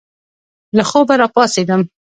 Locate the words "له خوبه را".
0.77-1.27